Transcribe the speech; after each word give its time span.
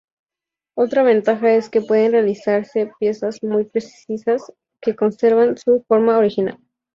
Otra 0.75 1.03
ventaja 1.03 1.53
es 1.53 1.69
que 1.69 1.81
pueden 1.83 2.13
realizarse 2.13 2.91
piezas 2.99 3.37
muy 3.43 3.65
precisas 3.65 4.51
que 4.81 4.95
conservan 4.95 5.57
su 5.59 5.85
forma 5.87 6.17
original. 6.17 6.57